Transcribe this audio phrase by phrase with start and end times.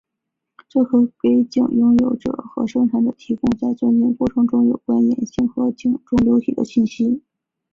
[0.67, 7.21] 这可给井拥有者和生产者提供在钻井过程中有关岩性和井中流体的信息。